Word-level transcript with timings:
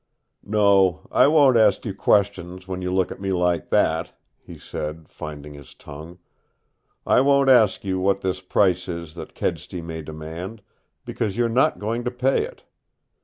"No, 0.43 1.07
I 1.11 1.27
won't 1.27 1.57
ask 1.57 1.85
you 1.85 1.93
questions, 1.93 2.67
when 2.67 2.81
you 2.81 2.91
look 2.91 3.11
at 3.11 3.21
me 3.21 3.31
like 3.31 3.69
that," 3.69 4.17
he 4.43 4.57
said, 4.57 5.07
finding 5.07 5.53
his 5.53 5.75
tongue. 5.75 6.17
"I 7.05 7.21
won't 7.21 7.51
ask 7.51 7.85
you 7.85 7.99
what 7.99 8.21
this 8.21 8.41
price 8.41 8.87
is 8.89 9.13
that 9.13 9.35
Kedsty 9.35 9.79
may 9.79 10.01
demand, 10.01 10.63
because 11.05 11.37
you're 11.37 11.49
not 11.49 11.77
going 11.77 12.03
to 12.05 12.09
pay 12.09 12.43
it. 12.43 12.63